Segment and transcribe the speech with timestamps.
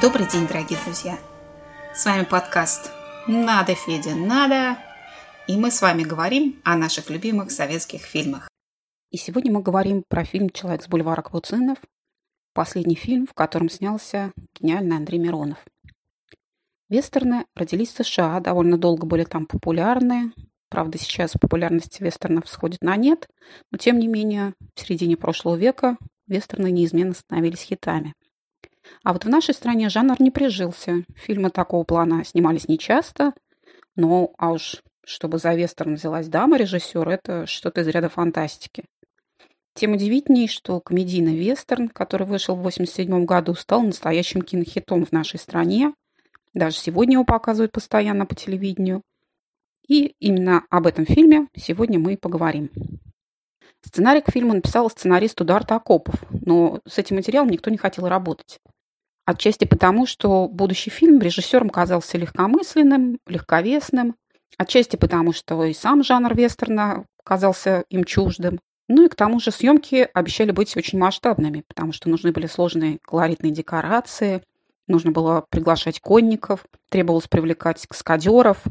[0.00, 1.18] Добрый день, дорогие друзья!
[1.94, 2.90] С вами подкаст
[3.26, 4.78] «Надо, Федя, надо!»
[5.46, 8.48] И мы с вами говорим о наших любимых советских фильмах.
[9.10, 11.76] И сегодня мы говорим про фильм «Человек с бульвара Капуцинов»,
[12.54, 15.58] последний фильм, в котором снялся гениальный Андрей Миронов.
[16.88, 20.32] Вестерны родились в США, довольно долго были там популярны.
[20.70, 23.28] Правда, сейчас популярность вестернов сходит на нет,
[23.70, 28.14] но тем не менее в середине прошлого века вестерны неизменно становились хитами.
[29.02, 31.04] А вот в нашей стране жанр не прижился.
[31.16, 33.32] Фильмы такого плана снимались нечасто,
[33.96, 38.84] но а уж чтобы за вестерн взялась дама режиссер, это что-то из ряда фантастики.
[39.74, 45.40] Тем удивительней, что комедийный вестерн, который вышел в 1987 году, стал настоящим кинохитом в нашей
[45.40, 45.94] стране.
[46.54, 49.02] Даже сегодня его показывают постоянно по телевидению.
[49.86, 52.70] И именно об этом фильме сегодня мы и поговорим.
[53.82, 58.60] Сценарий к фильму написал сценарист Ударта Акопов, но с этим материалом никто не хотел работать.
[59.30, 64.16] Отчасти потому, что будущий фильм режиссером казался легкомысленным, легковесным,
[64.58, 68.58] отчасти потому, что и сам жанр вестерна казался им чуждым.
[68.88, 72.98] Ну и к тому же съемки обещали быть очень масштабными, потому что нужны были сложные
[73.02, 74.42] колоритные декорации,
[74.88, 78.64] нужно было приглашать конников, требовалось привлекать каскадеров.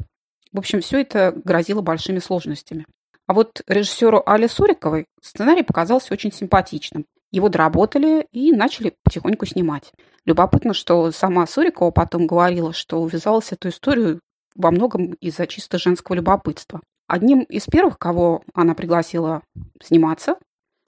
[0.51, 2.85] В общем, все это грозило большими сложностями.
[3.27, 7.05] А вот режиссеру Але Суриковой сценарий показался очень симпатичным.
[7.31, 9.91] Его доработали и начали потихоньку снимать.
[10.25, 14.19] Любопытно, что сама Сурикова потом говорила, что увязалась эту историю
[14.55, 16.81] во многом из-за чисто женского любопытства.
[17.07, 19.41] Одним из первых, кого она пригласила
[19.83, 20.35] сниматься,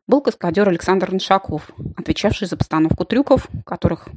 [0.08, 4.08] был каскадер Александр Ншаков, отвечавший за постановку трюков, которых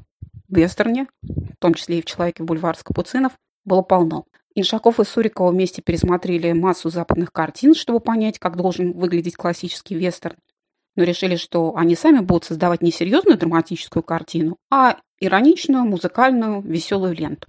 [0.48, 3.32] в вестерне, в том числе и в «Человеке в бульвар Капуцинов»,
[3.64, 4.24] было полно.
[4.54, 10.36] Иншаков и Сурикова вместе пересмотрели массу западных картин, чтобы понять, как должен выглядеть классический вестерн
[10.96, 17.14] но решили, что они сами будут создавать не серьезную драматическую картину, а ироничную, музыкальную, веселую
[17.14, 17.48] ленту.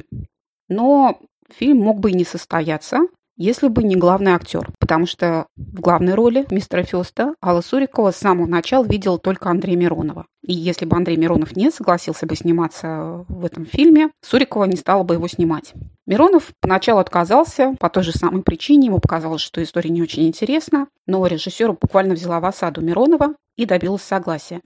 [0.68, 3.02] Но фильм мог бы и не состояться,
[3.38, 8.18] если бы не главный актер, потому что в главной роли мистера Феста Алла Сурикова с
[8.18, 10.26] самого начала видела только Андрея Миронова.
[10.42, 15.04] И если бы Андрей Миронов не согласился бы сниматься в этом фильме, Сурикова не стала
[15.04, 15.74] бы его снимать.
[16.06, 20.88] Миронов поначалу отказался по той же самой причине, ему показалось, что история не очень интересна,
[21.08, 24.62] но режиссер буквально взяла в осаду Миронова и добилась согласия.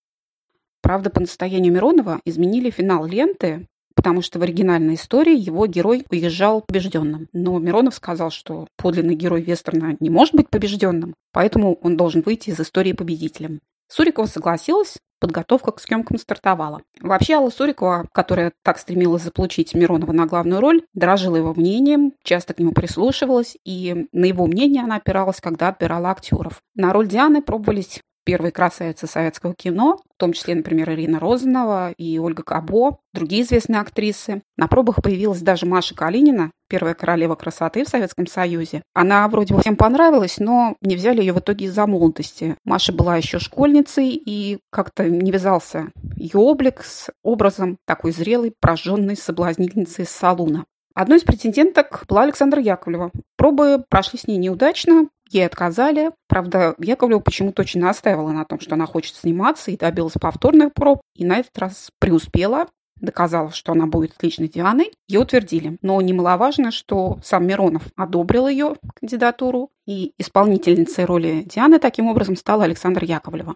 [0.82, 3.68] Правда, по настоянию Миронова изменили финал ленты,
[4.00, 7.28] потому что в оригинальной истории его герой уезжал побежденным.
[7.34, 12.50] Но Миронов сказал, что подлинный герой вестерна не может быть побежденным, поэтому он должен выйти
[12.50, 13.60] из истории победителем.
[13.90, 16.82] Сурикова согласилась, подготовка к съемкам стартовала.
[17.02, 22.54] Вообще Алла Сурикова, которая так стремилась заполучить Миронова на главную роль, дорожила его мнением, часто
[22.54, 26.62] к нему прислушивалась, и на его мнение она опиралась, когда отбирала актеров.
[26.74, 32.18] На роль Дианы пробовались первые красавицы советского кино, в том числе, например, Ирина Розанова и
[32.20, 34.42] Ольга Кабо, другие известные актрисы.
[34.58, 38.84] На пробах появилась даже Маша Калинина, первая королева красоты в Советском Союзе.
[38.94, 42.56] Она вроде бы всем понравилась, но не взяли ее в итоге из-за молодости.
[42.64, 49.16] Маша была еще школьницей, и как-то не вязался ее облик с образом такой зрелой, прожженной
[49.16, 50.66] соблазнительницы из салуна.
[51.00, 53.12] Одной из претенденток была Александра Яковлева.
[53.38, 56.12] Пробы прошли с ней неудачно, Ей отказали.
[56.28, 61.02] Правда, Яковлева почему-то очень настаивала на том, что она хочет сниматься и добилась повторных проб.
[61.16, 62.68] И на этот раз преуспела,
[63.00, 65.78] доказала, что она будет отличной Дианой, ее утвердили.
[65.82, 72.64] Но немаловажно, что сам Миронов одобрил ее кандидатуру, и исполнительницей роли Дианы таким образом стала
[72.64, 73.56] Александра Яковлева.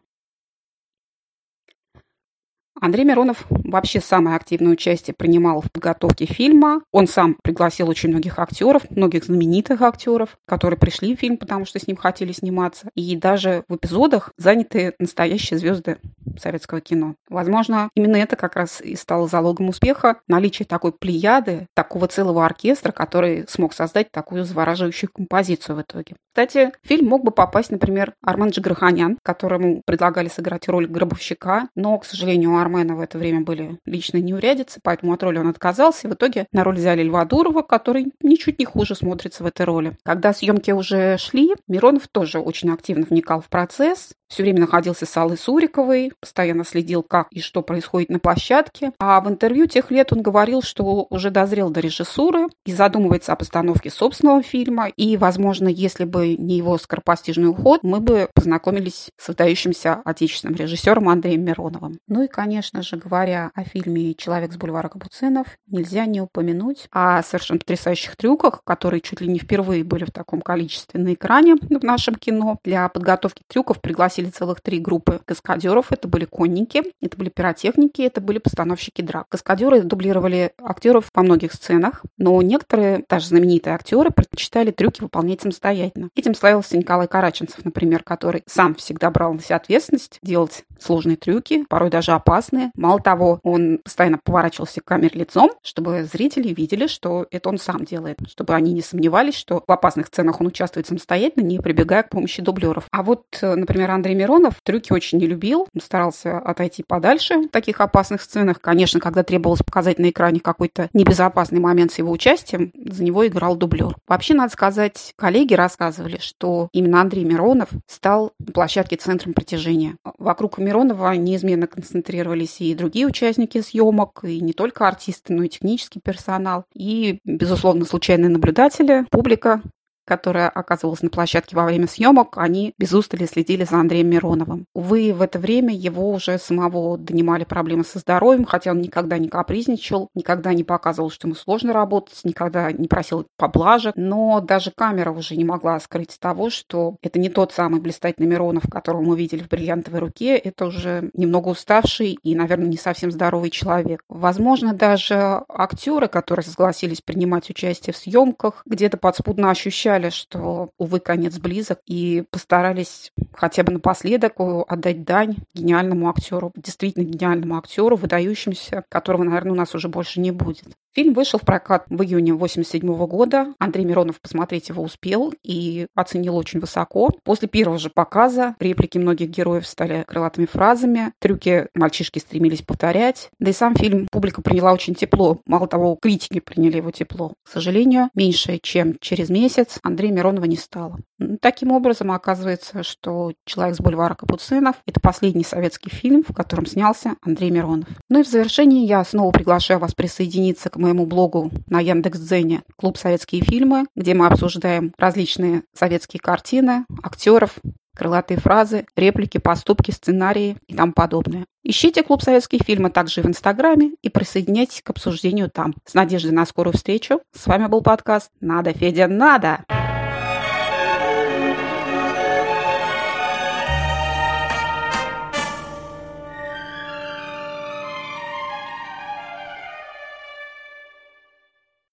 [2.84, 6.82] Андрей Миронов вообще самое активное участие принимал в подготовке фильма.
[6.92, 11.80] Он сам пригласил очень многих актеров, многих знаменитых актеров, которые пришли в фильм, потому что
[11.80, 12.90] с ним хотели сниматься.
[12.94, 16.00] И даже в эпизодах заняты настоящие звезды
[16.38, 17.16] советского кино.
[17.30, 22.92] Возможно, именно это как раз и стало залогом успеха, наличие такой плеяды, такого целого оркестра,
[22.92, 26.18] который смог создать такую завораживающую композицию в итоге.
[26.34, 32.06] Кстати, фильм мог бы попасть, например, Армен Джигарханян, которому предлагали сыграть роль гробовщика, но, к
[32.06, 36.08] сожалению, у Армена в это время были личные неурядицы, поэтому от роли он отказался.
[36.08, 39.68] И в итоге на роль взяли Льва Дурова, который ничуть не хуже смотрится в этой
[39.68, 39.96] роли.
[40.02, 45.16] Когда съемки уже шли, Миронов тоже очень активно вникал в процесс, все время находился с
[45.16, 48.92] Аллой Суриковой, постоянно следил, как и что происходит на площадке.
[48.98, 53.36] А в интервью тех лет он говорил, что уже дозрел до режиссуры и задумывается о
[53.36, 54.88] постановке собственного фильма.
[54.88, 61.10] И, возможно, если бы не его скоропостижный уход, мы бы познакомились с выдающимся отечественным режиссером
[61.10, 62.00] Андреем Мироновым.
[62.08, 67.22] Ну и, конечно же, говоря о фильме «Человек с бульвара Капуцинов», нельзя не упомянуть о
[67.24, 71.84] совершенно потрясающих трюках, которые чуть ли не впервые были в таком количестве на экране в
[71.84, 72.60] нашем кино.
[72.64, 75.92] Для подготовки трюков пригласили целых три группы каскадеров.
[75.92, 79.28] Это были конники, это были пиротехники, это были постановщики драк.
[79.30, 86.10] Каскадеры дублировали актеров во многих сценах, но некоторые, даже знаменитые актеры, предпочитали трюки выполнять самостоятельно.
[86.16, 91.66] Этим славился Николай Караченцев, например, который сам всегда брал на себя ответственность делать сложные трюки,
[91.70, 92.72] порой даже опасные.
[92.76, 97.86] Мало того, он постоянно поворачивался к камере лицом, чтобы зрители видели, что это он сам
[97.86, 102.10] делает, чтобы они не сомневались, что в опасных сценах он участвует самостоятельно, не прибегая к
[102.10, 102.86] помощи дублеров.
[102.92, 107.82] А вот, например, Андрей Миронов трюки очень не любил, он старался отойти подальше в таких
[107.82, 108.60] опасных сценах.
[108.62, 113.56] Конечно, когда требовалось показать на экране какой-то небезопасный момент с его участием, за него играл
[113.56, 113.96] дублер.
[114.08, 119.96] Вообще, надо сказать, коллеги рассказывали, что именно Андрей Миронов стал на площадке центром притяжения.
[120.18, 126.00] Вокруг Миронова неизменно концентрировались и другие участники съемок, и не только артисты, но и технический
[126.04, 129.62] персонал, и, безусловно, случайные наблюдатели, публика,
[130.06, 134.66] которая оказывалась на площадке во время съемок, они без устали следили за Андреем Мироновым.
[134.74, 139.30] Увы, в это время его уже самого донимали проблемы со здоровьем, хотя он никогда не
[139.30, 145.12] капризничал, никогда не показывал, что ему сложно работать, никогда не просил поблажек, но даже камера
[145.12, 149.44] уже не могла скрыть того, что это не тот самый блистательный Миронов, которого мы видели
[149.44, 154.02] в «Бриллиантовой руке», это уже немного уставший и, наверное, не совсем здоровый человек.
[154.10, 161.00] Возможно, даже актеры, которые согласились принимать участие в съемках, где-то подспудно ощущали, ощущали, что, увы,
[161.00, 168.84] конец близок, и постарались хотя бы напоследок отдать дань гениальному актеру, действительно гениальному актеру, выдающемуся,
[168.90, 170.66] которого, наверное, у нас уже больше не будет.
[170.94, 173.48] Фильм вышел в прокат в июне 1987 года.
[173.58, 177.10] Андрей Миронов посмотреть его успел и оценил очень высоко.
[177.24, 183.32] После первого же показа реплики многих героев стали крылатыми фразами, трюки мальчишки стремились повторять.
[183.40, 185.42] Да и сам фильм публика приняла очень тепло.
[185.48, 187.34] Мало того, критики приняли его тепло.
[187.44, 191.00] К сожалению, меньше, чем через месяц Андрея Миронова не стало.
[191.42, 197.16] Таким образом, оказывается, что «Человек с бульвара Капуцинов»— это последний советский фильм, в котором снялся
[197.22, 197.88] Андрей Миронов.
[198.10, 202.98] Ну и в завершении я снова приглашаю вас присоединиться к моему блогу на Яндекс.Дзене «Клуб
[202.98, 207.56] советские фильмы», где мы обсуждаем различные советские картины, актеров,
[207.96, 211.46] крылатые фразы, реплики, поступки, сценарии и тому подобное.
[211.64, 215.74] Ищите клуб советские фильмы также в Инстаграме и присоединяйтесь к обсуждению там.
[215.86, 217.22] С надеждой на скорую встречу.
[217.34, 219.64] С вами был подкаст «Надо, Федя, надо!»